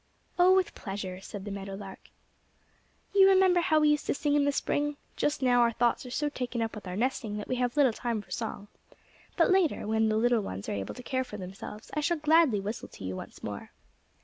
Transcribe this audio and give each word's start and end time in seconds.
"Oh, 0.39 0.55
with 0.55 0.73
pleasure," 0.73 1.21
said 1.21 1.45
the 1.45 1.51
meadow 1.51 1.75
lark. 1.75 2.09
"You 3.13 3.29
remember 3.29 3.59
how 3.59 3.79
we 3.81 3.89
used 3.89 4.07
to 4.07 4.15
sing 4.15 4.33
in 4.33 4.45
the 4.45 4.51
spring? 4.51 4.97
Just 5.15 5.43
now 5.43 5.61
our 5.61 5.71
thoughts 5.71 6.07
are 6.07 6.09
so 6.09 6.27
taken 6.27 6.59
up 6.59 6.73
with 6.73 6.87
our 6.87 6.95
nesting 6.95 7.37
that 7.37 7.47
we 7.47 7.57
have 7.57 7.77
little 7.77 7.93
time 7.93 8.19
for 8.23 8.31
song. 8.31 8.67
But 9.37 9.51
later, 9.51 9.85
when 9.85 10.09
the 10.09 10.17
little 10.17 10.41
ones 10.41 10.67
are 10.67 10.71
able 10.73 10.95
to 10.95 11.03
care 11.03 11.23
for 11.23 11.37
themselves, 11.37 11.91
I 11.93 11.99
shall 11.99 12.17
gladly 12.17 12.59
whistle 12.59 12.87
to 12.87 13.03
you 13.03 13.15
once 13.15 13.43
more." 13.43 13.69